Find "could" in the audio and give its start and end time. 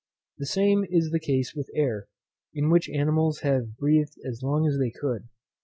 4.89-5.27